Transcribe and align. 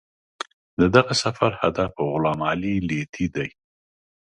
د 0.79 0.81
دغه 0.95 1.13
سفر 1.23 1.51
هدف 1.61 1.91
غلام 2.11 2.39
علي 2.51 2.75
لیتي 2.89 3.25
دی. 3.35 3.49